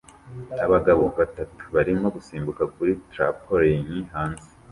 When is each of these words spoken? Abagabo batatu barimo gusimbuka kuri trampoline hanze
Abagabo 0.65 1.03
batatu 1.19 1.61
barimo 1.75 2.07
gusimbuka 2.15 2.63
kuri 2.73 2.91
trampoline 3.11 3.97
hanze 4.13 4.47